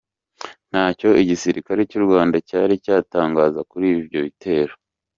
[0.71, 4.73] Ntacyo igisirikare cy’u Rwanda cyari cyatangaza kuri ibyo bitero.